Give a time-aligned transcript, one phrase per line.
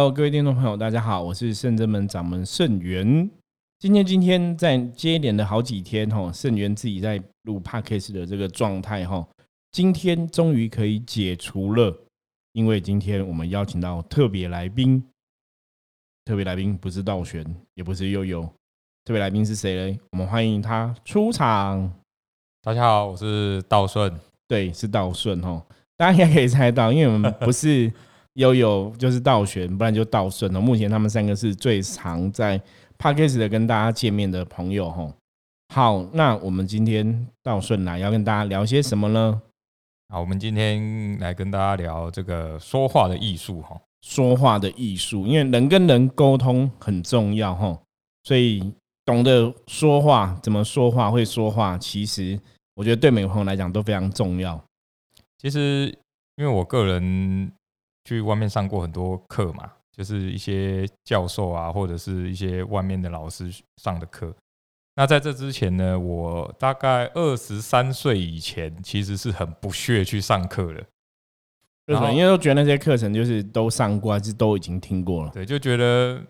[0.00, 3.30] Hello，各位听众朋友，大家好，我是圣真门掌门圣元。
[3.78, 9.28] 今天今天在接连的好几天哈，圣元自己在录 Podcast 的这个状态哈，
[9.70, 11.94] 今天终于可以解除了，
[12.52, 15.04] 因为今天我们邀请到特别来宾，
[16.24, 17.44] 特别来宾不是道玄，
[17.74, 18.40] 也不是悠悠，
[19.04, 19.98] 特别来宾是谁呢？
[20.12, 21.92] 我们欢迎他出场。
[22.62, 24.10] 大家好，我是道顺，
[24.48, 25.62] 对，是道顺哈，
[25.98, 27.92] 大家应该可以猜到，因为我们不是。
[28.40, 30.60] 悠悠就是道玄，不然就道顺哦。
[30.62, 32.56] 目前他们三个是最常在
[32.96, 35.12] p a r k a s 的跟大家见面的朋友哈。
[35.74, 39.42] 好，那我们今天道顺来要跟大家聊些什么呢？
[40.08, 43.78] 好，我们今天来跟大家聊这个说话的艺术哈。
[44.00, 47.78] 说话的艺术，因为人跟人沟通很重要哈，
[48.24, 48.72] 所以
[49.04, 52.40] 懂得说话，怎么说话，会说话，其实
[52.74, 54.58] 我觉得对每个朋友来讲都非常重要。
[55.36, 55.94] 其实，
[56.36, 57.52] 因为我个人。
[58.10, 64.34] 去外面上过很多课嘛，就是一些教授啊，或者是一些外面的老师上的课。
[64.96, 70.84] 那在这之前呢，我大概二十三岁以前，其实是很不屑去上课的。
[71.86, 72.10] 为什么？
[72.10, 75.30] 因为都觉得那些课程就是都上过，还是都已经听过了。
[75.30, 76.20] 对，就觉得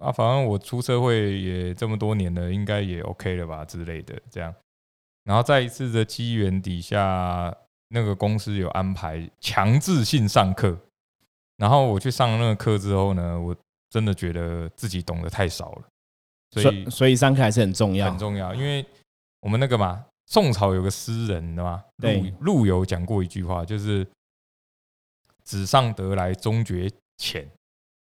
[0.00, 4.20] 啊，反正我出社会也这么多年了，应该也 OK 了吧之类的。
[4.28, 4.52] 这样，
[5.22, 7.56] 然后在一次的机缘底下，
[7.90, 10.76] 那个公司有安排强制性上课。
[11.60, 13.54] 然后我去上那个课之后呢，我
[13.90, 15.88] 真的觉得自己懂得太少了，
[16.52, 18.54] 所以所以上课还是很重要，很重要。
[18.54, 18.82] 因为
[19.40, 21.84] 我们那个嘛，宋朝有个诗人，对吗？
[21.98, 24.06] 陆陆游讲过一句话，就是
[25.44, 27.46] “纸上得来终觉浅”，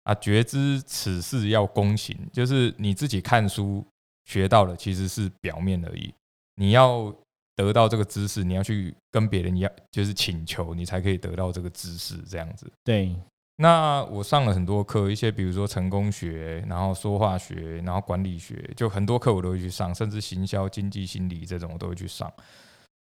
[0.05, 3.85] 啊，觉知此事要躬行，就是你自己看书
[4.25, 6.15] 学到了，其实是表面而已。
[6.55, 7.15] 你要
[7.57, 12.73] 得到这个知识，你要去跟别人要，就是请求，你才可以得到这个知识，这样子。
[12.83, 13.15] 对。
[13.57, 22.33] 那我上了很多课，一些比如说成功学，然后说话学，然后管理学，就很多课我都会去上，甚至行销、经济、心理这种我都会去上。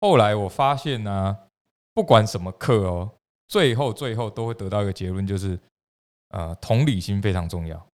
[0.01, 1.37] 后来我发现呢，
[1.93, 3.11] 不管什么课哦，
[3.49, 5.59] 最后最后都会得到一个结论，就是
[6.29, 7.85] 呃，同理心非常重要。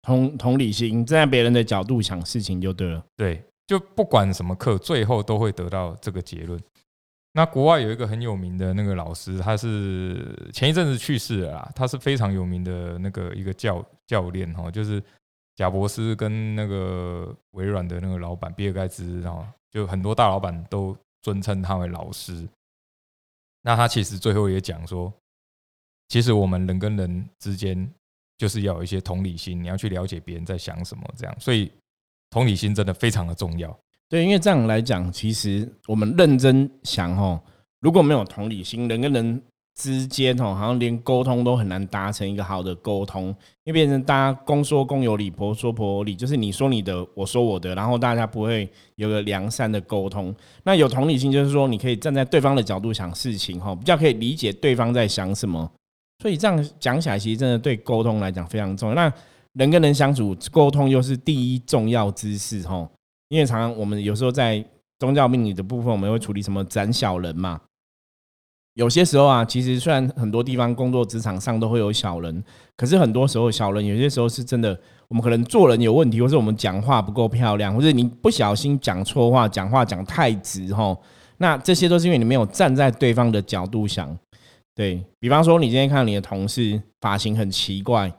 [0.00, 3.04] 同同理心，站在别人的角度想事情就对了。
[3.16, 6.58] 对，就不管什么课，最后都会得到这个结论。
[7.36, 11.72] 那国外有一个很有名的那个老师，他是前一阵子去世了啦。
[11.74, 15.02] 他是非常有名的那个一个教教练哈，就是
[15.56, 22.48] 贾博士跟那个微软的那个老板比尔盖茨，然后就很多大老板都尊称他为老师。
[23.62, 25.12] 那他其实最后也讲说，
[26.06, 27.90] 其实我们人跟人之间
[28.38, 31.72] 就是要有一些同理心，你要去了解别人在想什么，这样，所以
[32.30, 33.76] 同理心真的非常的重要。
[34.14, 37.40] 对，因为这样来讲，其实我们认真想哦，
[37.80, 39.42] 如果没有同理心，人跟人
[39.74, 50.32] 之间哦，好像连沟通都很难达成一个好的沟通，因为变成大家公说公有理，婆说婆有理，就是你说你的，我说我的，然后大家不会有个良善的沟通。
[50.62, 55.68] 那有同理心，就是说你可以站在对方的角度想事情哈，比较可以理解对方在想什么。
[56.22, 58.94] 所以这样讲起来，其实真的对沟通来讲非常重要。
[58.94, 59.12] 那
[59.54, 62.88] 人跟人相处，沟通又是第一重要之事哈。
[63.28, 64.64] 因为常常我们有时候在
[64.98, 67.60] 宗教命理的部分，我们会处理什么斩小人嘛？
[68.74, 72.42] 有些时候啊，其实虽然很多地方工作职场上都会有小人，
[72.76, 74.76] 可是很多时候小人有些时候是真的，
[75.06, 81.00] 我们可能做人有问题，或是我们讲话不够漂亮，或者你不小心讲错话，讲话讲太直吼，
[81.38, 84.16] 那这些都是因为你没有站在对方的角度想。
[84.74, 88.12] 对比方说，你今天看到你的同事发型很奇怪，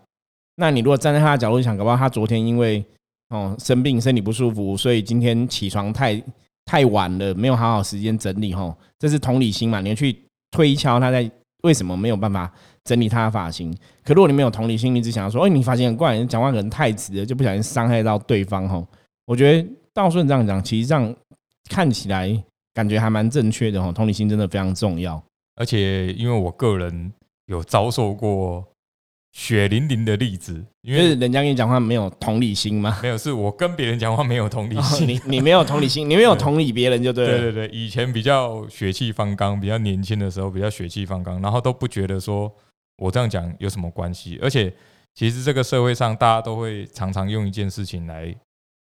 [0.56, 2.82] 那你如果站在他的角度想，搞不好他昨天因为
[3.30, 6.22] 哦，生病身体不舒服，所以今天起床太
[6.64, 8.76] 太晚了，没有好好时间整理哈。
[9.00, 9.82] 这是同理心嘛？
[9.82, 10.16] 你要去
[10.52, 11.30] 推敲他在
[11.64, 12.52] 为什么没有办法
[12.84, 13.76] 整理他的发型。
[14.04, 18.86] 可如果你没有同理心，你只想要说，哎，你发型很怪，你讲话可能太直了，就不小心伤害到对方哈。
[19.26, 21.16] 我觉得道顺这样讲，其实这样
[21.68, 22.44] 看起来
[22.76, 23.92] 感觉还蛮正确的哈。
[23.92, 25.22] 同理心真的非常重要，
[25.56, 27.12] 而且因为我个人
[27.48, 28.64] 有遭受过。
[29.36, 32.98] 血淋淋的例子，因为人家跟你讲话没有同理心吗？
[33.04, 35.06] 没有，是我跟别人讲话没有同理心。
[35.06, 37.38] 你你没有同理心， 你没有同理别人就对了。
[37.38, 42.50] 对对对，以前比较血气方刚，比较年轻的时候比较血气方刚，然后都不觉得说
[42.96, 44.40] 我这样讲有什么关系。
[44.42, 44.74] 而且
[45.14, 48.34] 其实这个社会上大家都会常常用一件事情来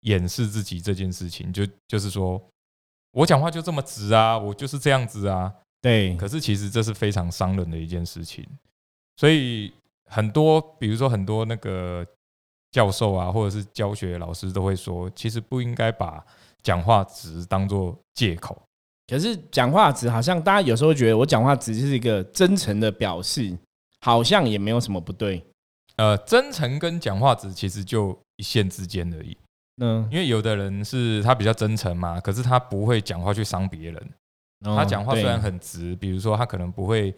[0.02, 2.40] 掩饰自己这件事情，就就是说
[3.14, 5.50] 我讲话就这么直啊，我就是这样子啊。
[5.82, 8.46] 对，可是其实这是非常伤人的一件事情，
[9.16, 9.72] 所以。
[10.12, 12.06] 很多，比如说很多那个
[12.72, 16.24] 教授啊，或者是教学老师都会说，其实不应该把
[16.62, 18.62] 讲话直当做借口。
[19.08, 23.58] 可是讲话直，好像大家有时候觉得我讲话直是一个真诚的表示，
[24.02, 25.44] 好像也没有什么不对。
[25.98, 29.38] 呃，真诚跟讲话值其实就一线之间而已。
[29.82, 34.10] 嗯，因为有的人是他比较真诚嘛，可是他不会讲话去伤别人。
[34.64, 37.14] 他讲话虽然很直，比如说他可能不会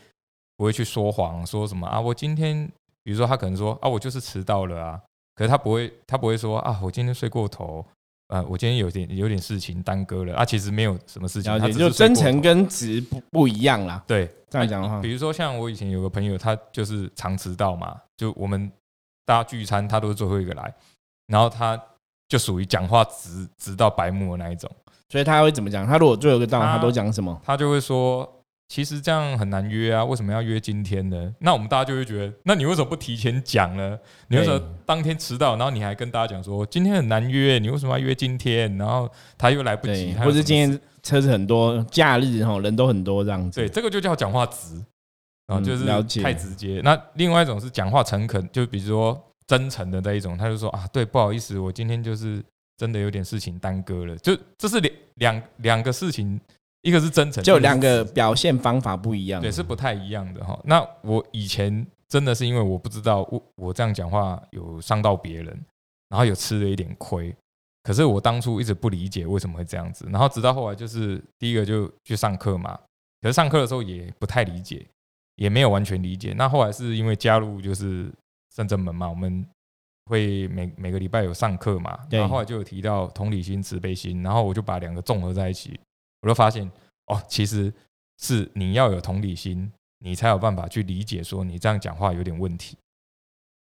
[0.55, 2.71] 不会去说谎，说什么啊，我今天，
[3.03, 4.99] 比如说他可能说啊，我就是迟到了啊，
[5.35, 7.85] 可是他不会，他不会说啊，我今天睡过头，
[8.29, 14.03] 呃，我今天有点有点事情耽搁了啊，其实没有什么事情，他就真诚跟直不不一样啦。
[14.07, 18.71] 对，这样讲的话，比如说像我以前有个朋友，他就是常迟到嘛，就我们
[19.25, 20.73] 大家聚餐，他都是最后一个来，
[21.27, 21.81] 然后他。
[22.29, 24.67] 就属于讲话直直到白目的那一种，
[25.09, 25.85] 所以他会怎么讲？
[25.85, 27.39] 他如果最后一个到，他都讲什么？
[27.43, 28.27] 他就会说
[28.73, 33.99] ：“其实这样很难约啊，为什么要约今天呢？”那我们大家就会觉得：“那你为什么不提前讲呢？
[34.29, 37.59] 你为什么当天迟到，然后你还跟大家讲说今天很难约？
[37.59, 38.75] 你为什么要约今天？
[38.79, 43.59] 然后他又来不及，或者今天车子很多，假日哈人都很多这样子。
[43.59, 44.73] 对，这个就叫讲话直，
[45.45, 45.85] 然后就是
[46.23, 46.81] 太直接。
[46.83, 52.43] 那另外一种是讲话诚恳，就比如说真诚的那一种，他就说啊，对，不好意思，我今天就是。
[52.75, 56.41] 真的有点事情耽搁了，就这是两两两个事情，
[56.83, 60.57] 一个是真诚，就两个表现方法不一样，对，是不太一样的哈。
[60.63, 65.47] 那我以前真的是因为我不知道我我这样讲话有伤到别人，
[66.09, 67.35] 然后有吃了一点亏，
[67.81, 72.79] 可是我当初一直不理解为什么会这样子，然后直到后来就是第一个就去上课嘛，
[73.21, 74.85] 可是上课的时候也不太理解，
[75.37, 76.33] 也没有完全理解。
[76.37, 78.11] 那后来是因为加入就是
[78.55, 79.45] 深圳门嘛，我们。
[80.07, 85.79] 会每每个礼拜有上课嘛，然后后来就有提到同理心、慈悲心，然后我就把两个综合在一起，
[86.23, 86.65] 我就发现
[87.05, 87.71] 哦，其实
[88.19, 92.75] 是你要有同理心，你才有办法去理解说你这样讲话有点问题。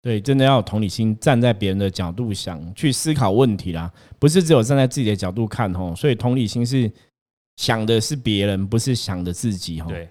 [0.01, 5.95] 对，真的要有同理心，站在别人的角度想去思考问题啦，不是只有站在自己的角度看吼。
[5.95, 6.91] 所以同理心是
[7.57, 9.89] 想的是别人，不是想的自己吼。
[9.89, 10.09] 对。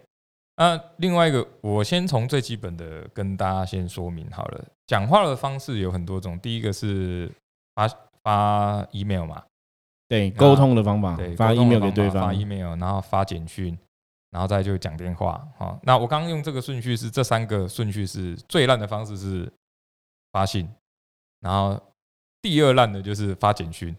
[0.58, 4.64] 那另外一个，我先从最基本的跟大家先说明好了。
[4.86, 7.30] 讲话的方式有很多种，第一个是
[7.74, 7.88] 发
[8.22, 9.44] 发 email 嘛，
[10.08, 13.76] 对，沟通的方法，对，发 email 给对方，发 email，然后发简讯，
[14.30, 15.44] 然后再就讲电话。
[15.58, 19.50] 好，那我刚刚用这个顺序是这三个顺序是最烂的方式是
[20.32, 20.68] 发信，
[21.40, 21.80] 然后
[22.40, 23.94] 第二烂的就是发简讯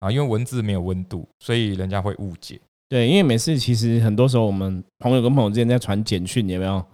[0.00, 2.60] 啊，因为文字没有温度，所以人家会误解。
[2.88, 6.84] 对，因为每次其实很多时候我们朋友跟朋友之间在传简讯，有没有？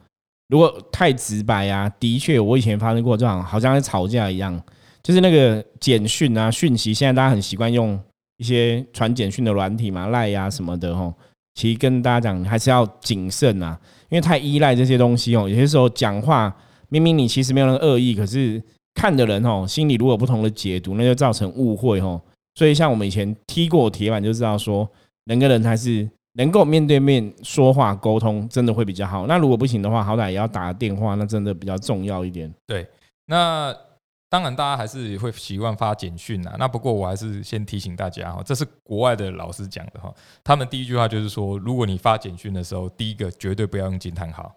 [0.49, 4.63] 如果太直白啊，的确我以前发生过这样，好像在吵架一样。
[5.03, 8.03] 就是那个简讯啊，讯息，现在大家很习惯用
[8.37, 11.13] 一些传简讯的软体嘛，赖呀什么的吼。
[11.55, 13.79] 其实跟大家讲，还是要谨慎啊，
[14.09, 15.49] 因为太依赖这些东西哦。
[15.49, 16.55] 有些时候讲话，
[16.89, 18.63] 明明你其实没有人恶意，可是
[18.95, 22.21] 看的人哦，心里如果不同的解读，那就造成误会吼。
[22.55, 24.89] 所以像我们以前踢过铁板，就知道说。
[25.27, 29.27] 人跟人还是能够面对面说话沟通，真的会比较好。
[29.27, 32.53] 那如果不行的话，好歹也要打个电话，那真的比较重要一点。
[32.67, 32.87] 对，
[33.25, 33.75] 那
[34.35, 36.57] 当然大家还是会习惯发简讯啊。
[36.59, 40.13] 那不过我还是先提醒大家哈，这是国外的老师讲的哈。
[40.43, 44.53] 他们第一句话就是说，如果你发简讯的时候，第一个绝对不要用惊叹号，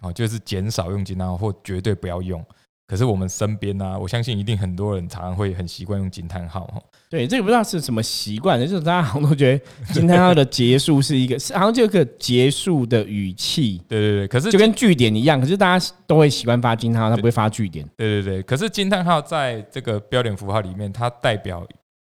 [0.00, 2.42] 哦，就是减少用惊叹号，或绝对不要用。
[2.86, 6.80] 可是我们身边呢，我相信一定很多人常常会很习惯用惊叹号哈。
[7.08, 13.80] 对，这个不知道是什么习惯，就是大家好像都觉得惊叹号的结束是一个，是好像就个结束的语气。
[13.88, 17.84] 对对对，可是就跟句点一样，可是大家都会习惯发惊叹号，他不会发句点。
[17.96, 21.66] 对对对，可是惊叹号在这个标点符号里面，它代表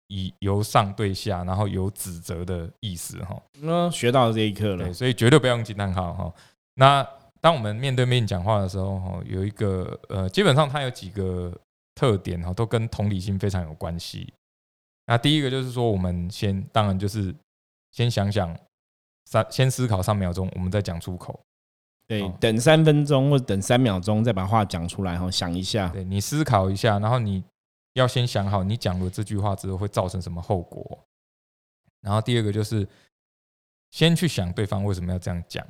[0.08, 3.40] 以由上对下，然后有指责的意思哈。
[3.62, 6.34] 那学到这一课了，所以绝对不要用惊叹号哈。
[6.76, 7.08] 那
[7.44, 11.54] 当我们面对面讲话的时候，哈，有一个呃，基本上它有几个
[11.94, 14.34] 特点哈，都跟同理心非常有关系。
[15.08, 17.36] 那第一个就是说，我们先当然就是
[17.92, 18.58] 先想想
[19.26, 21.38] 三，先思考三秒钟，我们再讲出口。
[22.08, 25.90] 对，等三分钟或者等三秒钟再把话讲出来，哈，想一下。
[25.90, 27.44] 对你思考一下，然后你
[27.96, 30.98] 要先想好，你讲了这句话之后会造成什么后果。
[32.00, 32.88] 然后第二个就是
[33.92, 35.68] 先去想对方为什么要这样讲。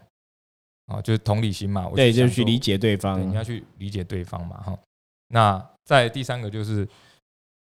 [0.86, 4.78] 啊，就是同理心嘛，我对，就是去理解对方，你要去理解对方嘛，哈。
[5.30, 6.88] 那在第三个就是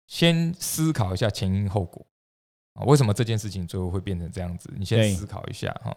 [0.08, 2.02] 先思考一下前因后果
[2.76, 4.74] 啊，为什么这件事情最后会变成这样子？
[4.78, 5.96] 你先思考一下哈。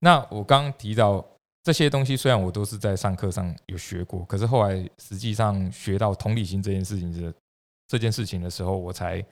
[0.00, 1.26] 那我刚刚提到
[1.62, 7.32] 这些东西，虽然我都是在上课上有学过，可是后来实际上学到同理心这件事情的
[7.88, 9.24] 这件事情的时候，我才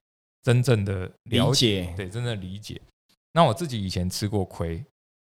[0.43, 2.81] 真正的了解，对，真正理解。
[3.33, 4.83] 那我自己以前吃过亏，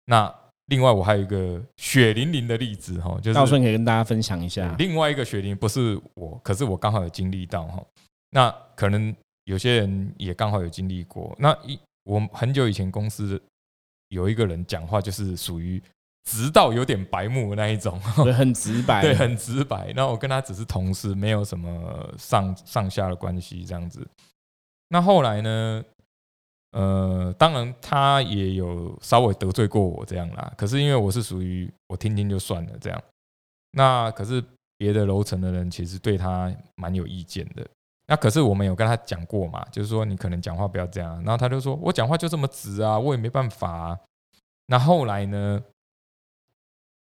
[0.06, 0.41] 那。
[0.72, 4.74] 另外，我还有一个血淋淋的例子哈，就是到时候可以跟大家分享一下。
[4.78, 7.84] 另外一个血淋不是我，可是我刚好有经历到哈。
[8.30, 9.14] 那可能
[9.44, 11.36] 有些人也刚好有经历过。
[11.38, 13.38] 那一我很久以前公司
[14.08, 15.78] 有一个人讲话就是属于
[16.24, 19.92] 直到有点白目那一种，对，很直白， 对，很直白。
[19.94, 24.08] 那我跟他只是同事，没有什么上上下的关系这样子。
[24.88, 25.84] 那后来呢？
[26.72, 30.52] 呃，当然他也有稍微得罪过我这样啦。
[30.56, 33.02] 可是因为我是属于我听听就算了这样。
[33.70, 34.42] 那可是
[34.76, 37.66] 别的楼层的人其实对他蛮有意见的。
[38.06, 41.14] 那可是我们有跟他讲过嘛，就是说你可能讲话不要这样。
[41.22, 43.98] 然后他就说我讲话就这么直啊，我也没办法。
[44.66, 45.62] 那后来呢？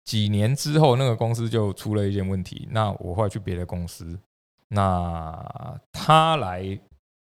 [0.04, 2.68] 几年之后，那个公司就出了一件问题。
[2.71, 4.21] 那我后来去别的公司，
[4.68, 6.78] 那他来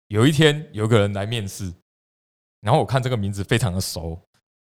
[0.09, 1.71] 有一天有个人来面试，
[2.65, 4.19] 然后我看这个名字非常的熟，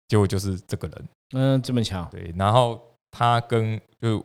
[0.08, 1.10] 结果就是这个人。
[1.32, 2.08] 嗯，这么巧。
[2.12, 2.80] 对，然后
[3.10, 4.24] 他跟就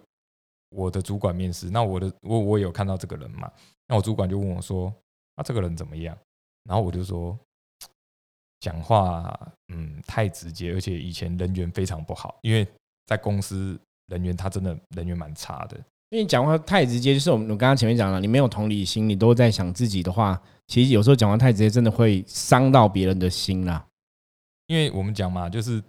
[0.69, 3.51] 我的主管面试，那我的我我有看到这个人嘛？
[3.89, 4.93] 那我主管就问我说
[5.37, 6.17] ：“那这个人怎么样？”
[6.69, 7.37] 然后我就说
[8.61, 9.37] ：“讲话
[9.69, 12.67] 嗯太直接，而且以前人缘非常不好，因为。”
[13.07, 15.77] 在公司人缘，他真的人缘蛮差的，
[16.09, 23.85] 因为你讲话太直接，就是我们我刚刚前面讲了，你没有同理心，你都在想自己的话，其实有时候讲话太直接，真的会伤到别人的心啦。
[24.67, 25.83] 因为我们讲嘛，就是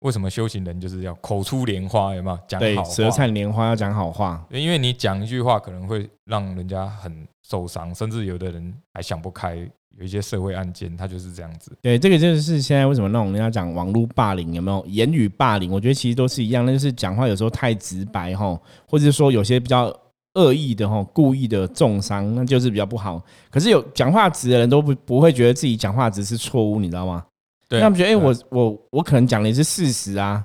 [0.00, 4.46] 为什么修行人就是要口出莲花，有没有讲好话舌灿莲花要讲好话？
[4.50, 9.68] 因为你讲一句话，可能会让人家很受伤，甚至有的人还想不开。
[9.98, 11.76] 有一些社会案件，它就是这样子。
[11.82, 15.72] 对，这个就是现在为什么那种人家讲网络霸凌有没有言语霸凌？
[15.72, 19.92] 我觉得其实都是一样，那就是讲话有时候太直白哈，或者是说有些比较
[20.34, 23.22] 恶意的哈，故意的重伤，那就是比较不好。
[23.50, 27.24] 可是有讲话直的人都不不会觉得自己讲话直是错误，你知道吗？
[27.68, 30.44] 对，他们觉得哎，我我我可能讲的是事实啊，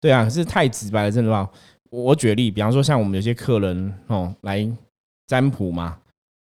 [0.00, 1.48] 对啊，可是太直白了，真的话。
[1.90, 4.66] 我举例，比方说像我们有些客人哦来
[5.26, 5.98] 占卜嘛。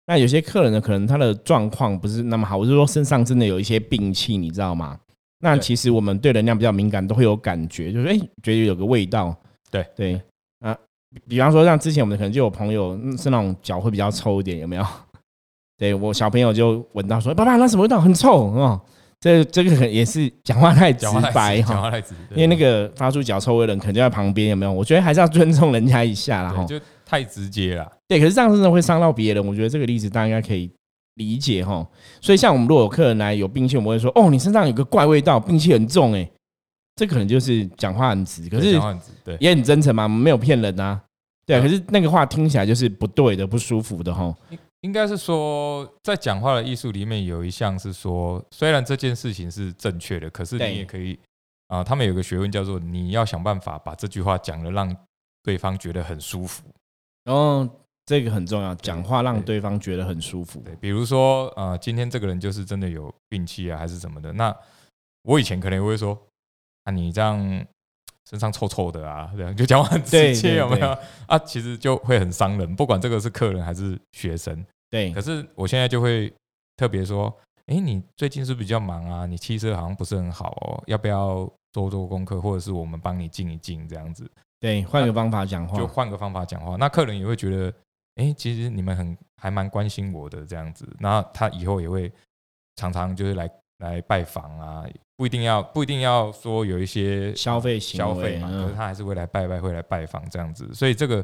[0.07, 4.97] 那有些客人呢，可能他的状况不是那么好，我是说身上真的有一些病气，你知道吗？
[5.43, 9.35] 那其实我们对能量比较敏感，都会有感觉，就是哎，觉得有个味道。
[9.69, 10.21] 对对啊，
[11.27, 14.85] 比方说像之前我们可能就有朋友是那种脚会比较臭一点，有没有？
[15.77, 17.99] 对我小朋友就闻到说：“爸爸，那什么味道？
[17.99, 18.79] 很臭哦。”
[19.19, 24.71] 这这个也是讲话太直白哈，讲话太直，因为那个发出脚臭味的人可能就在旁边，有没有？
[24.71, 26.65] 我觉得还是要尊重人家一下啦，哈。
[27.05, 29.45] 太直接了，对，可是这样真的会伤到别人。
[29.45, 30.71] 我觉得这个例子大家应该可以
[31.15, 31.85] 理解哈。
[32.21, 36.27] 所以像我们如果有客人来有病气，我们会说：“哦，你身上有个怪味道，病气很重。”哎，
[37.01, 38.79] 这可能就是讲话很直，可是
[39.23, 41.01] 对也很真诚嘛，没有骗人啊。
[41.47, 44.31] 对，可是那个话听起来就是不对的，不舒服的哈。
[44.81, 51.17] 应该是说，在讲话的艺术里面有一项是说，虽然这件事情是正确的，可是你也可以
[51.69, 51.83] 啊。
[51.83, 54.95] 他们有个学问叫做，你要想办法把这句话讲的让
[55.41, 56.63] 对方觉得很舒服。
[57.23, 57.67] 然后
[58.05, 60.61] 这个很重要，讲话让对方觉得很舒服。
[60.63, 64.31] 对，比如说，呃，今天这个人就是真的有病气啊，还是什么的。
[64.33, 64.55] 那
[65.23, 66.15] 我以前可能会说，
[66.83, 67.37] 啊，你这样
[68.29, 70.97] 身上臭臭的啊，这样就讲话很直接，有没有？
[71.27, 74.65] 啊，其实就会很伤人，不管这个是客人还是学生。
[74.89, 75.11] 对。
[75.13, 76.33] 可是我现在就会
[76.77, 77.35] 特别说，
[77.67, 79.25] 哎，你最近是比较忙啊？
[79.25, 84.29] 你气色好像不是很好哦，要不要做做功课，或者是我们帮你静一静这样子？
[84.59, 87.73] 对，换个方法讲话，就换个方法讲话，那客人也会觉得，
[88.15, 92.11] 哎，其实你们很还蛮关心我的这样子，那他以后也会
[92.75, 94.85] 常常就是来来拜访啊，
[95.21, 101.23] 不一定要不一定要说有一些消费消费嘛，可是他还是会来拜拜，会来拜访这样子，所以这个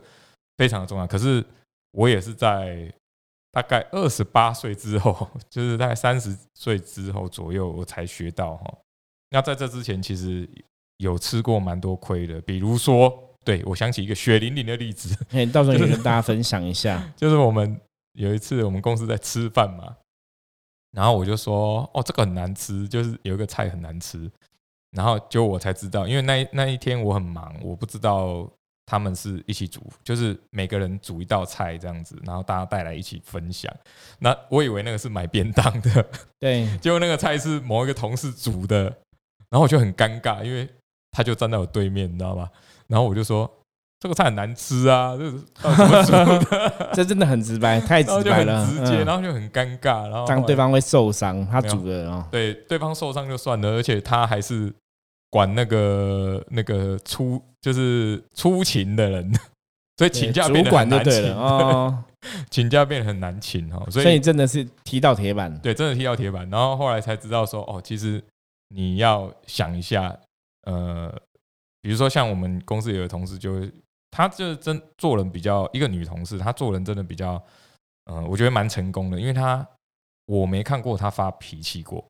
[0.55, 1.07] 非常的重要。
[1.07, 1.43] 可是
[1.93, 2.93] 我也是在
[3.51, 8.71] 大概二十八岁之后， 就是大概三十岁之后左右，我才学到哈。
[9.31, 10.47] 那在这之前，其实
[10.97, 13.23] 有吃过蛮多亏的，比如说。
[13.43, 17.01] 对，我想起一个血淋淋的例子，哎，到时候也跟大家分享一下。
[17.15, 17.79] 就是我们
[18.11, 19.95] 有一次，我们公司在吃饭嘛，
[20.91, 24.29] 然后我就说：“哦，这个很难吃，就是有一个菜很难吃。”
[24.91, 28.49] 然后就我才知道，因为那那一天我很忙，我不知道
[28.85, 33.71] 他们是一起煮，就是每个人煮一道菜这样子，然后大家带来一起分享。
[34.17, 38.83] 那我以为那个是买便当的，对， 结果那个菜是某一个同事煮的，
[39.49, 40.67] 然后我就很尴尬，因为
[41.11, 42.49] 他就站在我对面，你知道吧？
[42.87, 43.51] 然后我就说
[43.99, 46.11] 这个菜很难吃啊，这是怎么煮
[46.45, 46.89] 的？
[46.93, 51.43] 这真的很直白，太直白了，直接，然后就很尴尬，然后让对方会受伤。
[51.47, 54.71] 他煮的哦，对，对方受伤就算了，而且他还是
[55.31, 59.33] 管那个那个出就是出勤的人，
[59.97, 62.03] 所以请假变得很难请哦，
[62.51, 66.47] 请假变得很难请哦，所以真的是踢到铁板，对，真的踢到铁板。
[66.51, 68.23] 然后后来才知道说，哦，其实
[68.75, 70.15] 你要想一下，
[70.65, 71.11] 呃。
[71.79, 73.61] 比如说，像我们公司有的同事，就
[74.17, 77.39] 她就是真做人比较一个女同事，她做人真的比较，
[78.05, 79.63] 嗯，我觉得蛮成功的，因为她
[80.25, 82.03] 我没看过她发脾气过，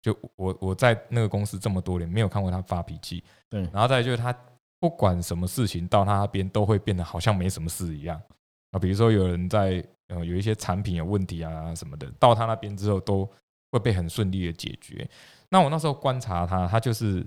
[0.00, 4.32] 就我我在那个公司这么多年没有看过她发脾气，对，然后再就是她
[4.78, 8.22] 不管什么事情到她那边都会变得好像没什么事一样
[8.70, 8.78] 啊。
[8.78, 13.28] 比如说有人在呃有一些产品有问题啊什么的，到她那边之后都
[13.72, 15.10] 会被很顺利的解决。
[15.48, 17.26] 那我那时候观察她，她就是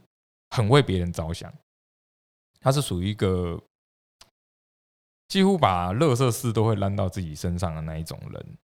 [0.51, 1.53] 很为别人着想，
[2.62, 3.62] 他是属于一个
[5.27, 8.58] 几乎把乐色事都会揽到自己身上的那一种人。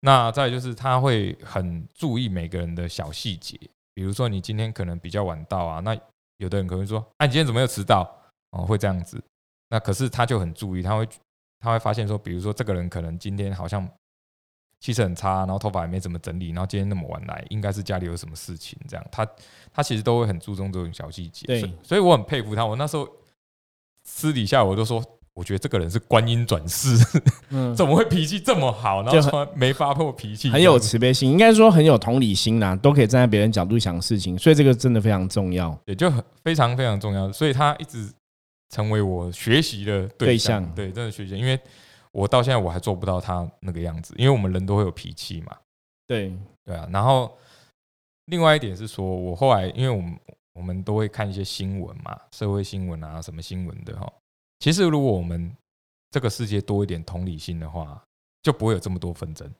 [0.00, 3.58] 那再就是他会很注意每个人的小细节，
[3.94, 5.92] 比如说你今天可能比较晚到啊，那
[6.36, 8.08] 有的人可能说，哎，你今天怎么又迟到？
[8.52, 9.20] 哦，会这样子。
[9.70, 11.08] 那可是他就很注意，他会
[11.58, 13.86] 他会发现说，比如说这个人可能今天好像
[14.78, 19.04] 气色很差，然后头发也没怎么整理，然后今天那么晚来，应该是家里有什么事情这样。
[19.10, 19.28] 他
[19.72, 22.64] 他其实都会很注重这种小细节，对，所以我很佩服他。
[22.64, 23.08] 我那时候
[24.04, 25.04] 私底下我都说。
[25.38, 26.96] 我觉得这个人是观音转世，
[27.72, 29.04] 怎么会脾气这么好？
[29.04, 37.30] 然后从来没发过脾气，很有慈悲心，应该说很有同理心呐，都可以站在别人角度想事情，所以这个真的非常重要，也就很非常非常重要。
[37.30, 38.10] 所以他一直
[38.70, 41.56] 成为我学习的对象，对，真的学习，因为
[42.10, 45.56] 我到现在我还做不到他那个样子，因为我们人都会有脾气嘛，
[46.08, 46.88] 对对啊。
[46.92, 47.32] 然后
[48.24, 50.18] 另外一点是说，我后来因为我们
[50.54, 54.12] 我们都会看一些新闻嘛，社会新闻啊，什么新闻的哈。
[54.58, 55.54] 其实，如果我们
[56.10, 58.02] 这个世界多一点同理心的话，
[58.42, 59.52] 就不会有这么多纷争。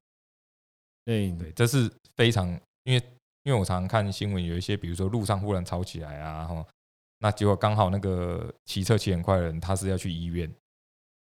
[1.05, 2.49] 对对，这是非常
[2.85, 3.02] 因为
[3.45, 6.67] 因为我常常看新闻，有一些比如说路上忽然吵起来啊，哈，
[7.19, 10.52] 那结果刚好那个骑车骑很快的人，他是要去医院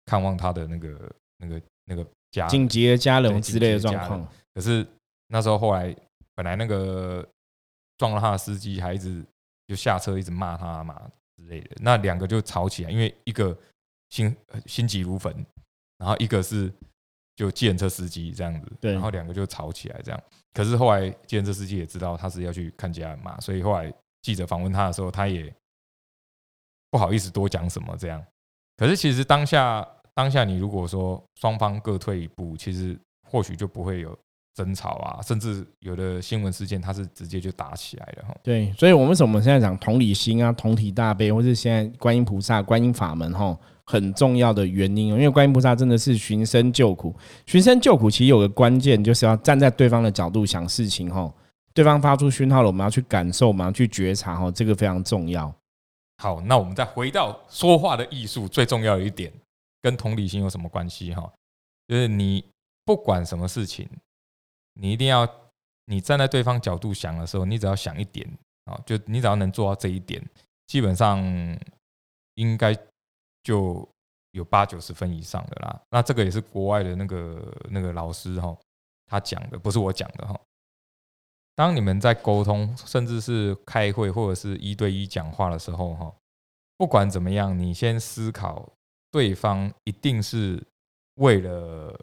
[0.04, 4.28] 看望他的那个那个那个家紧急的家人之类的状况。
[4.54, 4.86] 可是
[5.28, 5.96] 那时候后来，
[6.34, 7.26] 本来那个
[7.96, 9.24] 撞了他的司机还一直
[9.66, 11.10] 就下车一直骂他嘛。
[11.36, 13.56] 之类的，那两个就吵起来，因为一个
[14.10, 14.36] 心
[14.66, 15.34] 心急如焚，
[15.98, 16.72] 然后一个是
[17.36, 20.22] 就计程车司机这样子，对，然后两个就吵起来这样。
[20.52, 25.54] 可是后来计程车司机也知道他是要去看家人嘛，所以后来记者访问他的时候，他也
[26.90, 28.24] 不好意思多讲什么这样。
[28.76, 34.18] 可是其实当下当下，你如果说双方各退一步，其实或许就不会有。
[34.54, 38.36] 争吵啊，甚至有的新闻事件，它是直接就打起来了哈。
[38.42, 51.32] 对，所以我们什么现在讲同理心啊，同体大悲，或是现在观音菩萨、观音法门哈，很重要的原因因为观音菩萨真的是寻声救苦，寻声救苦其实有个关键，就是要站在对方的角度想事情哈。
[51.74, 55.50] 对方发出讯号了，我们要去感受，我们要去觉察哈，这个非常重要。
[56.18, 59.32] 好，那我们再回到说话的艺术，最重要的一点
[59.80, 61.32] 跟同理心有什么关系哈？
[61.88, 62.44] 就是你
[62.84, 63.88] 不管什么事情。
[64.74, 65.28] 你一定要，
[65.84, 68.26] 你站在对方角度想的时候，你只要想一点
[68.64, 70.22] 啊，就你只要能做到这一点，
[70.66, 71.18] 基本上
[72.34, 72.74] 应该
[73.42, 73.86] 就
[74.30, 75.82] 有八九十分以上的啦。
[75.90, 78.56] 那这个也是国外的那个那个老师哈，
[79.06, 80.40] 他讲的不是我讲的哈。
[81.54, 86.14] 当你们在沟通，甚至是开会或者是一对一讲话的时候哈，
[86.78, 88.72] 不管怎么样，你先思考
[89.10, 90.66] 对方一定是
[91.16, 92.00] 为了。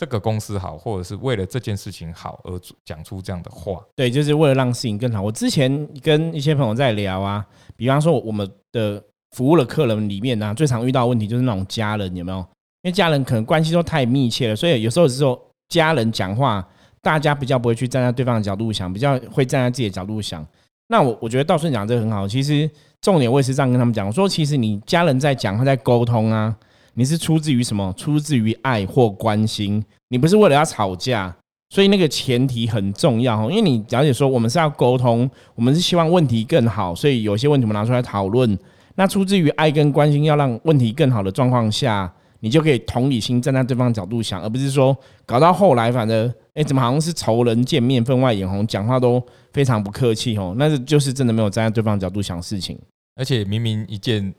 [0.00, 5.20] 这个公司好，或者是为了这件事情好而讲出这样的话，对，就是为了让事情更好。
[5.20, 7.44] 我之前跟一些朋友在聊啊，
[7.76, 12.38] 比方说我们的服务的客人里面呢，最常遇到问题就是那种家人有没有？
[12.38, 16.66] 因为家人可能关系都太密切了，所以有时候是说家人讲话，
[17.02, 20.42] 大家比较不会去站在对方的角度想，比较会站在自己的角度想。
[20.88, 22.70] 那我我觉得道顺讲这个很好，其实
[23.02, 26.56] 重点我也是这样跟他们讲，我说其实你家人在讲，他在沟通啊。
[26.94, 27.92] 你是出自于什么？
[27.96, 29.82] 出自于爱或关心？
[30.08, 31.34] 你不是为了要吵架，
[31.70, 38.58] 所以那个前提很重要因为你了解说，我们是要沟通，我们是希望问题更好，所以有些问题我们拿出来讨论。
[38.96, 50.54] 那出自于爱跟关心，要让问题更好的状况下，你就可以同理心站在对方角度想，而不是说搞到后来，反正哎，怎么好像是仇人见面分外眼红，讲话都非常不客气哦。
[50.58, 52.76] 那是就是真的没有站在对方角度想事情，
[53.14, 54.34] 而且明明一件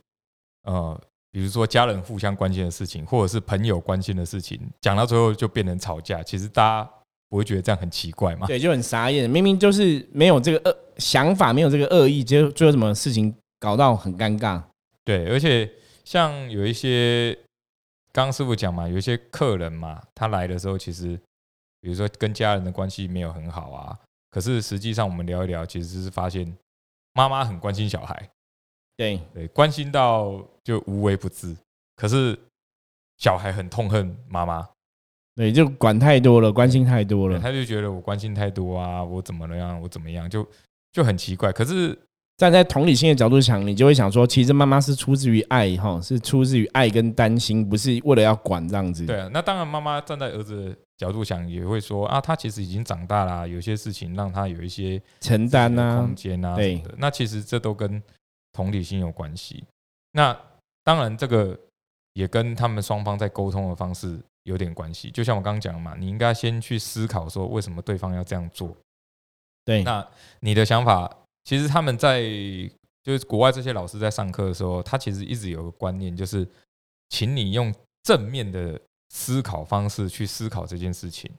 [0.63, 0.99] 呃。
[1.31, 6.21] 比如说家人互相关心的事情，或者是朋友关心的事情，讲到最后就变成吵架。
[6.21, 6.91] 其实大家
[7.29, 8.45] 不会觉得这样很奇怪吗？
[8.47, 9.29] 对，就很傻眼。
[9.29, 14.61] 明明就是没有这个恶想法，没有这个恶意，结果最后什么事情搞到很尴尬。
[15.05, 15.71] 对，而且
[16.03, 17.33] 像有一些
[18.11, 21.17] 刚刚师傅讲嘛，有一些客人嘛，他来的时候其实，
[21.79, 23.97] 比如说跟家人的关系没有很好啊，
[24.29, 26.53] 可是实际上我们聊一聊，其实是发现
[27.13, 28.29] 妈妈很关心小孩。
[29.01, 31.55] 对对，关心到就无微不至，
[31.95, 32.37] 可是
[33.17, 34.67] 小孩很痛恨妈妈，
[35.35, 40.47] 对，就管太多了，关心太多了，他就觉得我关心太多啊，我怎么了样，我怎么样，就
[40.91, 41.51] 就很奇怪。
[41.51, 41.97] 可是
[42.37, 49.05] 站在同理心的角度想，你就会想说，其实妈妈是出自于爱哈，是出自于爱跟担心，不是为了要管这样子。
[49.07, 56.93] 对啊，那当然，妈妈站在儿子的角度想，也会说啊，他其实已经长大了，有些事情让他有一些承担啊，空间啊，对的。
[56.97, 58.01] 那其实这都跟
[58.53, 59.63] 同理心有关系，
[60.11, 60.37] 那
[60.83, 61.57] 当然，这个
[62.13, 65.11] 也跟他们双方在沟通的方式有点关系。
[65.11, 68.75] 就像我刚刚讲嘛，你应该先去思考说，为什么对方要这样做。
[69.63, 70.05] 对，那
[70.39, 71.09] 你的想法，
[71.43, 72.21] 其实他们在
[73.03, 76.47] 就是国外这些老师在上课的时候，他其实一直有个观念，就是
[77.09, 81.31] 请你用正面的思考方式去思考这件事情，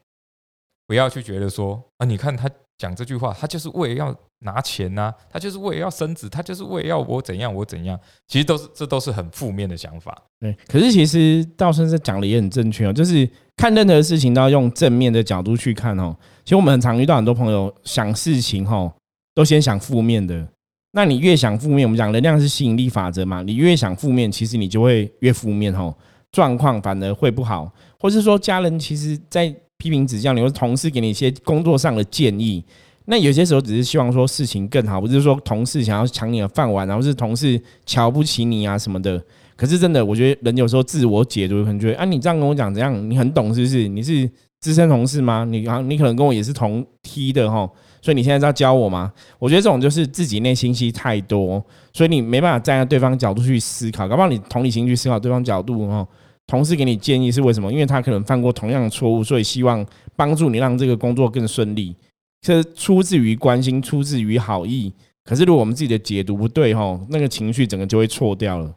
[0.87, 2.49] 不要去觉得说啊，你看他
[2.83, 10.21] 讲这句话，他就是为了要拿钱呐，他就是为了要升职，他就是为了要我怎样我怎样，其实都是这都是很负面的想法。
[10.41, 16.17] 对，可是其实道生在讲的也很正确哦，就是看任何事情都要用正面的角度去看哦。
[16.45, 18.93] 其实我们很常遇到很多朋友想事情哈，
[19.33, 20.45] 都先想负面的。
[20.91, 25.95] 那你越想负面，我们讲能量是吸引力法则嘛，你越想负面，其实你就会越负面哦，
[26.33, 27.73] 状况反而会不好。
[28.01, 32.65] 或是说家人其实，在批评指教你，或是同事给你一些工作上的建议，
[33.07, 39.21] 那有些时候只是希望说事情更好，不是说同事想要抢你的饭碗，然后是同事瞧不起你啊什么的。
[39.57, 43.89] 可是真的，我觉得人有时候自我解读，可能觉得啊，你这样跟我讲怎样，你很懂是不是？
[43.89, 44.31] 你是。
[44.63, 45.45] 资深同事吗？
[45.45, 47.69] 你啊，你可能跟我也是同梯的哈，
[48.01, 49.13] 所以你现在在教我吗？
[49.41, 51.61] 我觉得这种就是自己内心戏太多，
[51.93, 54.07] 所以你没办法站在对方角度去思考。
[54.07, 56.07] 搞不好你同理心去思考对方角度哈，
[56.53, 57.73] 同事给你建议是为什么？
[57.73, 59.83] 因为他可能犯过同样的错误，所以希望
[60.15, 61.97] 帮助你让这个工作更顺利。
[62.43, 64.93] 这出自于关心，出自于好意。
[65.25, 68.77] 可是如果我们自己的解读不对吼，那个情绪整个就会错掉了。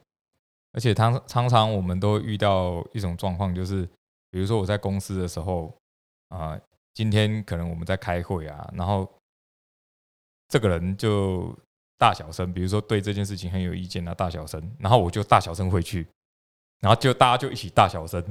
[0.71, 3.85] 而且常常常我们都遇到一种状况，就是。
[4.31, 5.73] 比如说我在公司的时候
[6.27, 6.59] 啊，
[6.93, 9.09] 今天可能我们在开会啊，然后
[10.49, 11.57] 这个人就
[11.97, 16.05] 大小声，比如说对这件事情很有意见啊，大小声，然后我就大小声回去，
[16.81, 18.23] 然后就大家就一起大小声，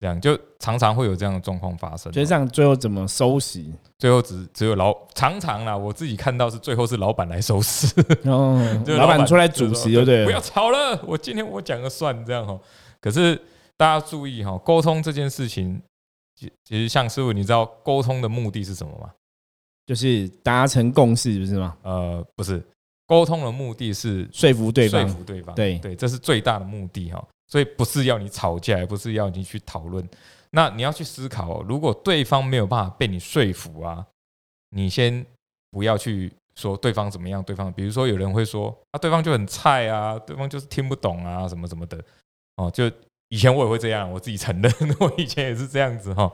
[0.00, 2.12] 这样就常常会有这样的状况发生。
[2.12, 3.64] 所以这样最后怎么收拾？
[3.98, 7.86] 最后只只有老常常啦，我自己看到是最后是老板来收拾，
[8.24, 10.24] 哦，老板出来主持，对不对？
[10.24, 12.58] 不要吵了，我今天我讲个算，这样哈。
[13.00, 13.40] 可是。
[13.74, 15.82] 大家注意哈，沟通这件事情，
[16.36, 19.10] 其其实像师傅，你知道沟通的目的是什么吗？
[19.86, 21.76] 就是达成共识，不是吗？
[21.82, 22.62] 呃，不是，
[23.08, 25.52] 沟通的目的是说服对方，说服对方。
[25.56, 27.26] 对对，这是最大的目的哈。
[27.52, 30.08] 所以不是要你吵架，也不是要你去讨论。
[30.52, 34.06] 那你要去思考，如果对方没有办法被你说服啊，
[34.70, 35.26] 你先
[35.70, 37.42] 不要去说对方怎么样。
[37.42, 42.02] 对方，比如说有人会说啊，对方就很菜啊，对方就是听不懂啊，什么什么的
[42.56, 42.90] 哦，就。
[43.28, 46.30] 以前我也会这样，我自己承认， 我以前也是这样子哈。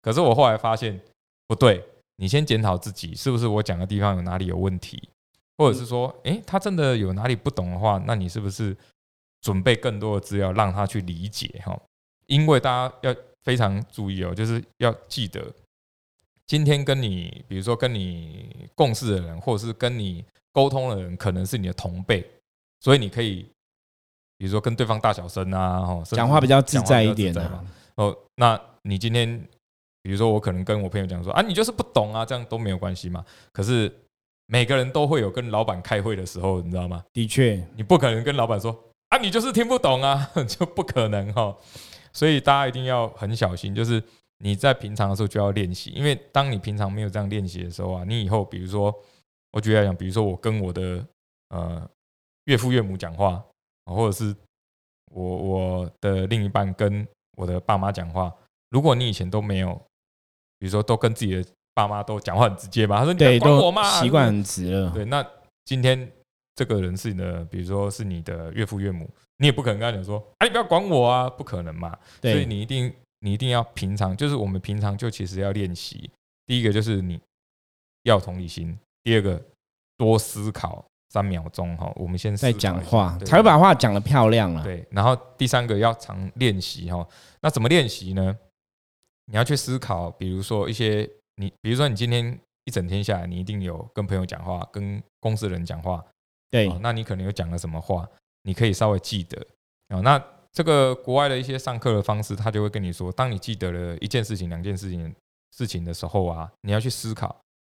[0.00, 1.00] 可是我后来发现
[1.46, 1.80] 不对，
[2.16, 5.08] 你先检讨自己是不是我讲的地方有哪里有问题，
[5.56, 8.76] 或者是说，诶，他真的有哪里不懂的话，那你是不是
[9.42, 11.78] 准备更多的资料让他去理解哈？
[12.26, 15.52] 因为大家要非常注意哦，就是要记得，
[16.46, 22.26] 今天跟你，比如说跟你共事的人，或者是跟你沟通的人，可能是你的同辈，
[22.80, 23.46] 所以你可以。
[24.38, 27.64] 比如说跟对方大小声啊，哦，讲话比较自在一点的。
[27.94, 29.40] 哦，那你今天，
[30.02, 33.24] 比如说我可能跟我朋友讲说啊，你就是不懂啊，这样都没有关系嘛。
[33.52, 33.94] 可是
[34.46, 37.04] 每个人都会有跟老板开会的时候，你知道吗？
[37.12, 38.76] 的确，你不可能跟老板说
[39.12, 41.54] 啊，你就是听不懂啊， 就不可能哈。
[42.12, 44.02] 所以大家一定要很小心，就是
[44.38, 48.94] 你在平常的时候就要练习，因为当你平常没有这样练习的时候啊，你以后比如说，
[49.52, 51.04] 我举例来讲，比如说我跟我的
[51.50, 51.86] 呃
[52.46, 53.44] 岳父岳母讲话。
[53.84, 54.32] 或者是
[55.10, 57.04] 我我的另一半跟
[57.36, 58.32] 我的爸妈讲话，
[58.70, 59.74] 如果你以前都没有，
[60.60, 61.44] 比如说都跟自己的
[61.74, 63.82] 爸妈都讲话很直接吧，他说你管我吗？
[64.00, 64.88] 习惯很直了。
[64.90, 65.26] 对，那
[65.64, 66.12] 今天
[66.54, 71.98] 这个人是你的，比如说是你的岳父岳母，你也不可能跟他讲说，啊，你不要管我啊，不可能嘛。
[72.20, 76.10] 所以你一定你一定要平常，就是我们平常就其实要练习。
[76.46, 77.20] 第一个就是你
[78.02, 79.42] 要同理心，第二个
[79.96, 80.84] 多思考。
[81.12, 84.64] 三秒钟哈，我们先在讲话，才会把话讲的漂亮了。
[84.64, 87.06] 对，然后第三个要常练习哈。
[87.42, 88.34] 那怎么练习呢？
[89.26, 96.02] 你要去思考，比如说一些你，比如说你今天一整天下来，你一定有跟朋友讲话，跟公司人讲话。
[96.52, 98.08] 对，那你可能有讲了什么话，
[98.44, 99.44] 你可以稍微记得
[99.88, 100.00] 啊。
[100.02, 105.12] 那这个国外的一些上课的方式，他就会跟你说，当你记得了一件事情、两件事情
[105.56, 107.36] 事情的时候啊，你要去思考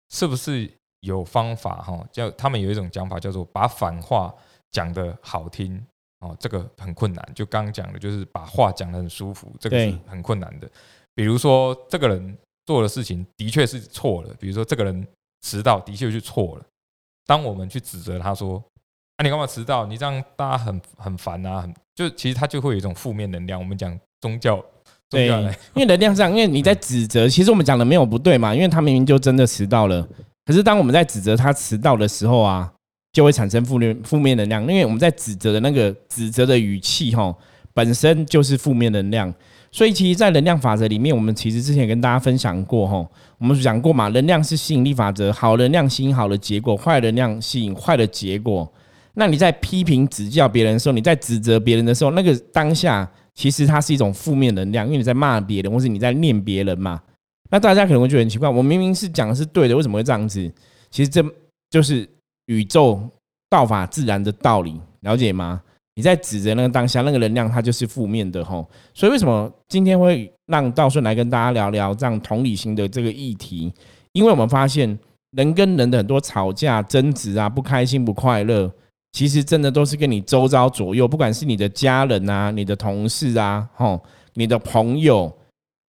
[0.09, 0.69] 是不是。
[1.03, 4.33] 有方法哈，叫他们有一种讲法，叫做把反话
[4.71, 5.85] 讲的好听
[6.21, 7.31] 哦，这个很困难。
[7.35, 10.71] 就刚刚讲的，就是把话讲的很舒服，这个是很困难的。
[11.13, 15.05] 比如说，这个人做的事情的确是错了，比如说这个人
[15.41, 16.65] 迟到的确是错了。
[17.25, 18.63] 当我们去指责他说
[19.17, 19.85] ：“啊，你干嘛迟到？
[19.85, 23.59] 你这样大家很很烦啊！”很就其实他就会有一种负面能量。
[23.59, 24.63] 我们讲宗教，
[25.09, 30.07] 对，因为能量上，因为你在指责，其实我们讲的没有不对嘛，因为他明明就真的迟到了。
[30.45, 32.71] 可是当我们在指责他迟到的时候啊，
[33.11, 37.33] 就会产生负面负面能量，因为我们在指责的那个指责的语气哈，
[37.73, 39.33] 本身就是负面能量。
[39.73, 43.03] 所以其实，在能量法则里面，我们其实之前跟大家分享过哈，
[43.39, 48.71] 我们讲过嘛，能量是吸引力法则，好能量吸引好的结果，坏能量吸引坏的结果。
[49.15, 57.01] 那你在批评指教别人的时候，你在指责别人的时候，那个当下其实它是一种负面能量，因为你在骂别人，或是你在念别人嘛。
[57.49, 60.51] 那大家可能会觉得很奇怪，我明明是讲的是对的，为什么会这样子？
[60.91, 61.25] 其实这
[61.71, 62.07] 就是
[62.45, 63.01] 宇宙
[63.49, 65.63] 道法自然的道理，了解吗？
[65.95, 68.67] 你在指责那个当下，那个能量它就是负面的吼。
[68.93, 73.71] 所以为什么今天会让道顺来跟大家聊聊这样同理心的这个议题？
[74.11, 74.97] 因为我们发现
[75.31, 78.71] 人跟人的很多吵架、争执啊、不开心、不快乐，
[79.11, 84.01] 其实真的都是跟你周遭左右，不管是你的家人啊、你的同事啊、吼、
[84.33, 85.31] 你的朋友。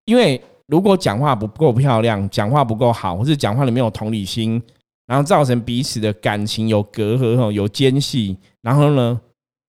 [0.06, 4.62] 因为如果讲话不够漂亮，讲话不够好，或是讲话里面有同理心，
[5.06, 9.22] 然后造成彼此的感情有隔阂、吼、有间隙，然后呢？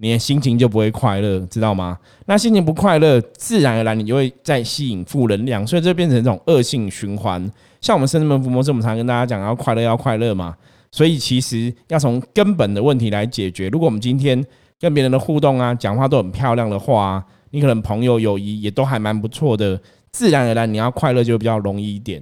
[0.03, 1.97] 你的心情就不会快乐，知道吗？
[2.27, 7.49] 那心情不快乐，自然而然你就会再吸引负能量，所以这变成一种恶性循环。
[7.81, 10.57] 像我们深圳门福摩斯，我们常跟大家讲要快乐，要快乐嘛。
[10.91, 13.69] 所以其实要从根本的问题来解决。
[13.69, 14.45] 如果我们今天
[14.81, 22.21] 跟别人的互动啊，讲话都很漂亮的话，你可能朋友友谊也都还蛮不错的，自然而然你要快乐就比较容易一点。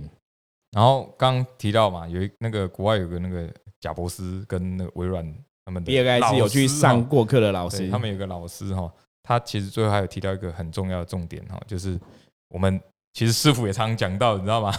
[0.72, 3.48] 然后刚提到嘛，有那个国外有个那个
[3.80, 5.26] 贾博斯跟那个微软。
[5.64, 8.92] 他们第二个是有去上过课的老师，他们有个老师哈，
[9.22, 12.00] 他其实最后还有提到一个很重要的重点哈，就是
[12.48, 12.80] 我们
[13.12, 14.72] 其实师傅也常讲到，你知道吗？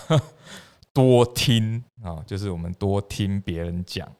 [0.92, 4.12] 多听啊，就是我们多听别人讲，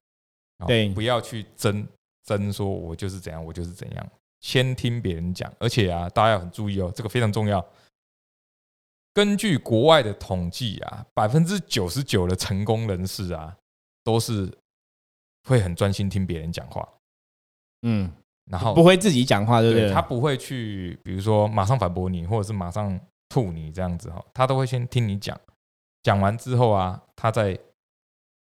[0.66, 1.86] 对，不要去争
[2.24, 7.66] 争说我就是怎样，我就是怎样，先听别人讲，而且啊，大家要很注意哦，这个非常重要。
[9.14, 13.58] 根据国外的统计啊，百分之九十九的成功人士啊，
[14.04, 14.50] 都是。
[15.48, 16.88] 会很专心听别人讲话，
[17.82, 18.12] 嗯，
[18.50, 19.92] 然后不会自己讲话，对不对？
[19.92, 25.36] 他不会去，比如说马上反驳你，或者是马上吐你这样子哈，他都会先听你讲，
[26.04, 27.58] 讲完之后啊，他再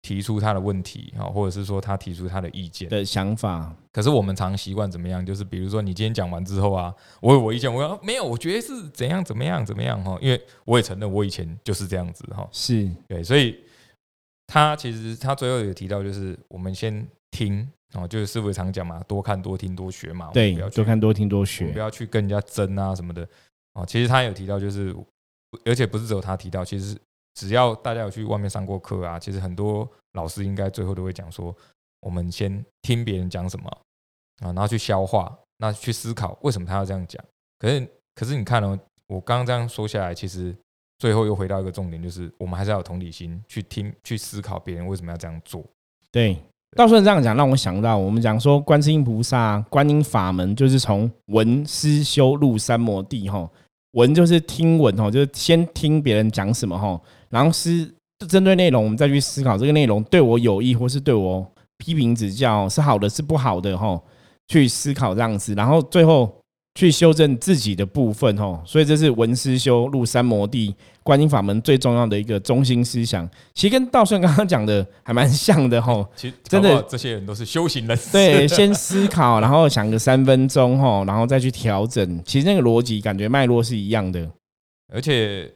[0.02, 3.74] 提出他的问题哈，或者是说他提出他的意见的想法。
[3.92, 5.24] 可是我们常习惯怎么样？
[5.24, 13.58] 就是比如说你今天讲完之后啊，我有我意见，我说没有，我觉得是怎样怎么样怎么样哈，因为我也承认我以前就是这样子哈，是对，所以。
[14.46, 20.30] 他其实他最后有提到，就是我们先听哦，就是师傅常讲嘛，多看多听多学嘛。
[20.32, 23.26] 对，多看多听多学，不要去跟人家争啊什么的
[23.72, 23.84] 哦。
[23.86, 24.94] 其实他有提到，就是
[25.64, 26.96] 而且不是只有他提到，其实
[27.34, 31.54] 只要大家有去外面上过课啊，其实很多老师应该最后都会讲说，
[32.00, 33.68] 我们先听别人讲什么
[34.40, 37.24] 啊，然后去消化，那去思考为什么他要这样讲。
[37.58, 40.54] 可是可是你看哦，我刚刚这样说下来，其实。
[41.04, 45.62] 最后又回到一个重点，就是我们还是要有同理心，去听、去思考别人为什么要这样做。
[46.10, 46.34] 对，
[46.74, 53.28] 到时候这样讲，让我想到我们讲说，观世音菩萨、观音法门就是从闻思修入三摩地。
[53.28, 53.46] 哈，
[53.90, 57.94] 闻就是听闻，哈，就是先听别人讲什么，哈，然后思
[58.26, 64.00] 针对内容，我们再去思考这个内容对我有益，或是对我批评指教是好的，是不好的，哈，
[64.48, 66.34] 去思考这样子，然后最后。
[66.74, 73.28] 去修正自己的部分，哦，所以这是文思修入三摩地观音法门最重要的一个中心思想。
[73.52, 76.04] 其实跟道顺刚刚讲的还蛮像的，吼。
[76.16, 77.96] 其实真的，这些人都是修行人。
[78.10, 82.20] 对，先思考，然后想个三分钟，吼，然后再去调整。
[82.24, 84.28] 其实那个逻辑感觉脉络是一样的。
[84.92, 85.48] 而且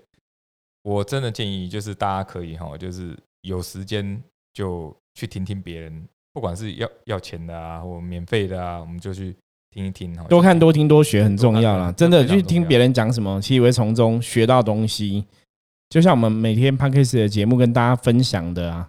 [0.85, 4.23] 我真的建议，就是大家可以，哈，就是有时间
[4.55, 9.35] 就去听听别人，不管是要要钱的啊，或免费的啊，我们就去。
[9.71, 11.93] 听一听，多看多听多学很重要啦。
[11.93, 15.25] 真的去听别人讲什么，其实会从中学到东西。
[15.91, 18.89] 就像我们每天 p a d k a s 的节目跟大家分享的啊，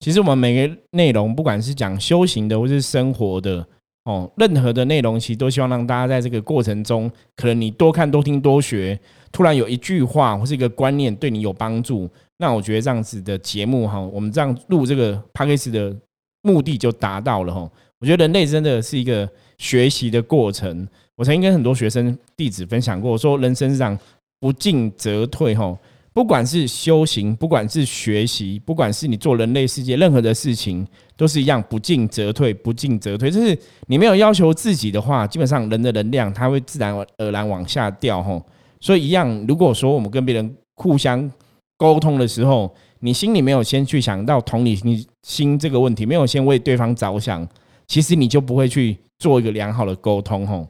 [0.00, 3.66] 其实我们每个内容，不管是讲修行的或是生活的
[4.04, 8.98] 哦，任何的内容，其实都希望让大家在这个过程中，可能你多看多听多学，
[9.32, 15.96] 突然有一句话或是一个观念对你有帮助，那我觉得这样子的节目哈，我们这样录这个 p a d k a s 的
[16.42, 17.68] 目的就达到了哈。
[18.00, 19.28] 我觉得人类真的是一个。
[19.58, 23.98] 学习的过程，我曾经跟很多学生弟子分享过，说人生上
[24.40, 25.76] 不进则退，吼，
[26.12, 33.30] 不管是修行，不管是学习，不管是你做人类世界任何的事情，都是一样，不进则退，不进则退。
[33.30, 38.44] 就是你没有要求自己的话，基本上人的能量它会自然而然往下掉，吼。
[38.80, 41.30] 所以一样，如果说我们跟别人互相
[41.76, 44.78] 沟通的时候，你心里没有先去想到同理
[45.22, 47.46] 心这个问题，没有先为对方着想，
[47.88, 48.96] 其实你就不会去。
[49.20, 50.68] 做一个良好的沟通，吼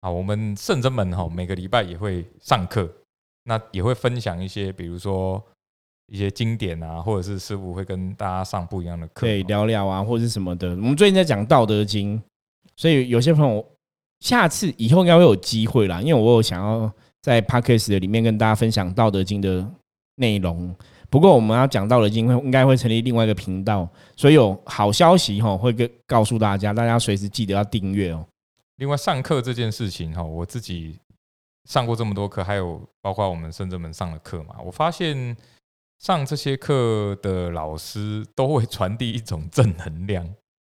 [0.00, 2.92] 啊，我们圣真们吼，每个礼拜也会上课，
[3.44, 5.40] 那也会分享一些，比如说
[6.08, 10.70] 一些经典啊，或者是师傅会跟大家上不一样的课，对，聊聊啊，或者是什么的。
[10.70, 12.18] 我们最近在讲《道德经》，
[12.74, 13.64] 所以有些朋友
[14.18, 16.92] 下次以后应该会有机会啦，因为我有想要
[17.22, 19.64] 在 podcast 的里面跟大家分享《道德经》的
[20.16, 20.74] 内容。
[21.16, 28.22] 不过我们要讲《道德经》会应该会成立另外一个频道，所以有好消息哈，会跟告诉大家，大家随时记得要订阅哦。
[28.76, 30.98] 另外，上课这件事情哈，我自己
[31.64, 35.34] 上过这么多课，还有包括我们深圳门上的课嘛，我发现
[36.00, 40.22] 上这些课的老师都会传递一种正能量。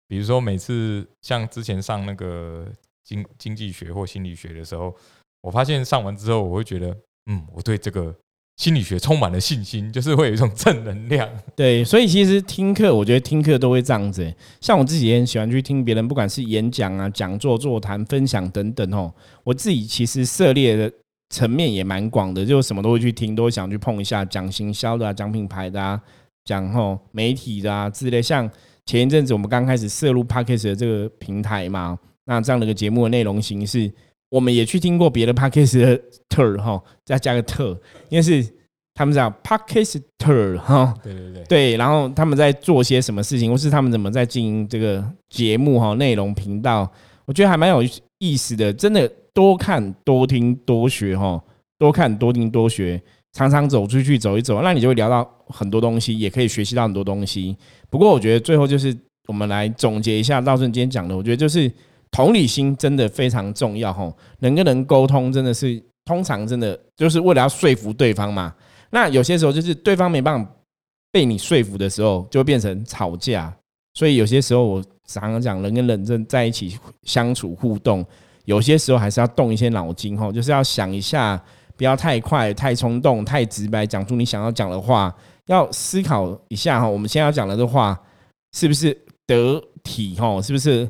[0.07, 2.65] 比如说，每次像之前上那个
[3.03, 4.95] 经经济学或心理学的时候，
[5.41, 6.97] 我发现上完之后，我会觉得，
[7.27, 8.15] 嗯，我对这个。
[8.59, 11.29] 心理学充满了信心，就是会有一种正能量。
[11.55, 14.35] 对，所以其实听课，我觉得听课都会这样子。
[14.61, 19.15] 像我自己也很喜欢去听别人，不管是演讲啊、讲座、座谈、分享等等哦。
[19.45, 20.93] 我自己其实涉猎的
[21.31, 26.01] 层面也蛮广的，就什么都会去听，都会想去碰一下，讲行销的啊、讲品牌的啊，
[26.45, 28.21] 讲吼媒体的啊之类。
[28.21, 28.51] 像
[28.85, 33.89] 前一阵子我们刚开始涉入 Parkes 的这个平台嘛，那这样的一个节目的内容形式。
[34.31, 37.71] 我们也去听过别的 podcast 的特哈，再加个特，
[38.11, 38.47] 因为是
[38.95, 46.91] 他们讲 podcast 特哈，对对对，对，然后他们在做些什么事情，或是他们怎么在经营这个节目哈，内容频道，
[47.25, 47.83] 我觉得还蛮有
[48.19, 51.43] 意思的，真的多看多听多学哈，
[51.79, 53.01] 多看多听多学，
[53.33, 57.57] 常常走出去走一走，那你就会聊到很多东西，也可以学习到很多东西。
[57.89, 58.95] 不过我觉得最后就是
[59.27, 61.73] 我们来总结一下道顺今天讲的，我觉得就是。
[62.11, 68.55] 同理心真的非常重要哈，人跟人沟通真的是通常真的就是为了要说服对方嘛。
[68.91, 70.51] 那有些时候就是对方没办法
[71.13, 73.55] 被你说服的时候，就会变成吵架。
[73.95, 78.05] 所以有些时候我常常讲，人跟人正在一起相处互动，
[78.47, 81.39] 有些时候还是要动一些脑筋哈，就是要想一下，
[81.77, 85.15] 不要太快、太冲动、太直白，讲出你想要讲的话，
[85.47, 86.89] 要思考一下哈。
[86.89, 87.99] 我们现在要讲的这话
[88.53, 90.41] 是不是得体哈？
[90.41, 90.89] 是不是？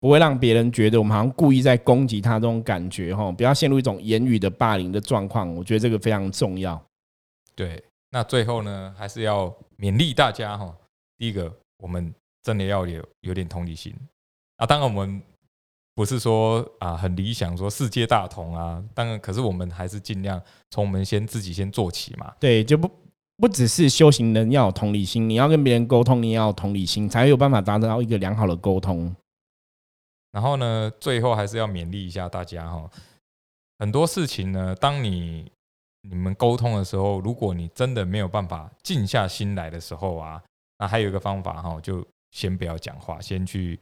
[0.00, 5.52] 不会让别人觉得我们好像故意在攻击他这种感觉哈，不要陷入一种言语的霸凌的状况。
[5.54, 6.80] 我觉得这个非常重要。
[7.56, 10.72] 对，那最后呢，还是要勉励大家哈。
[11.16, 13.92] 第一个，我们真的要有有点同理心
[14.58, 14.64] 啊。
[14.64, 15.20] 当然，我们
[15.96, 18.80] 不是说啊很理想，说世界大同啊。
[18.94, 22.32] 当然，可是我们还是尽量从我们先自己先做起嘛。
[22.38, 22.88] 对，就不
[23.36, 29.12] 不只是修行人要有同理心，你要跟别人沟通，你也要有同理心，才有办法达到一个良好的沟通。
[30.38, 32.88] 然后呢，最后还是要勉励一下大家哈。
[33.80, 35.50] 很多事情呢，当你
[36.08, 40.40] 你们沟通的时候，如果你真的没有办法静下心来的时候啊，
[40.78, 43.76] 那还有一个方法哈，就先不要讲话，先去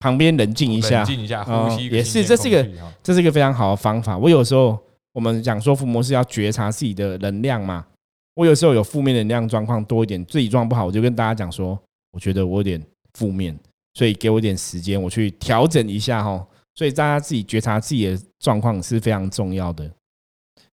[0.00, 1.86] 旁边冷静一下，冷静一下，呼吸。
[1.86, 2.68] 也是，这是一个
[3.04, 4.18] 这是一个非常好的方法。
[4.18, 4.76] 我有时候
[5.12, 7.86] 我们讲说，伏魔是要觉察自己的能量嘛。
[8.34, 13.56] 我有时候有负面能量状况多一点，自己状况不好，我就跟大家讲说，我觉得我有点负面。
[13.94, 16.46] 所以给我点时间，我去调整一下哈。
[16.74, 19.90] 所以大家自己觉察自己的状况是非常重要的。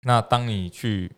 [0.02, 1.12] 那当你去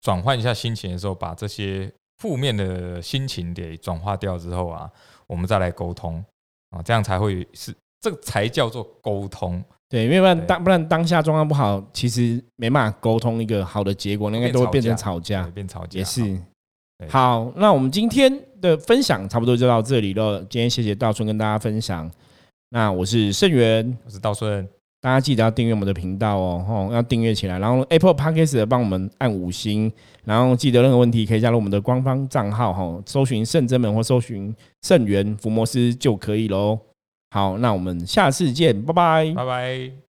[0.00, 4.90] 转换一下心情的时候，把这些负面的心情给转化掉之后啊，
[5.26, 6.24] 我们再来沟通
[6.70, 9.62] 啊，这样才会是这个才叫做沟通。
[9.88, 16.40] 对，因为不然当不然当下状况不好，其实没办法沟通一个好的结果，应该都会变成吵架，变吵架也是。
[17.08, 20.38] 好，那我们今天的分享差不多就到这里了。
[20.50, 22.10] 今天谢谢道春跟大家分享。
[22.70, 24.68] 那我是盛元，我是道顺，
[25.00, 27.58] 大家记得要订阅我们的频道哦，吼，要订阅起来。
[27.58, 29.90] 然后 Apple Podcast 帮我们按五星，
[30.24, 36.78] 然后记得任何问题可以加入我们的官方账号，哈，搜寻圣真门或搜寻圣元福摩斯就可以喽。
[37.30, 40.09] 好，那我们下次见，拜拜，拜拜。